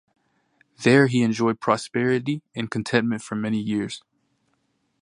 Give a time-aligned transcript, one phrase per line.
[0.81, 4.01] There he enjoyed prosperity and contentment for many years.